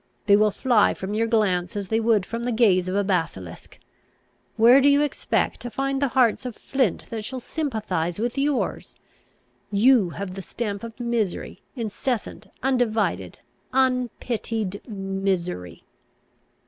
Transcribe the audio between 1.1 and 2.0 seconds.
your glance as they